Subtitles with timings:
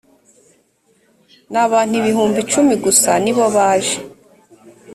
[1.51, 3.97] n abantu ibihumbi cumim gusa nibo baje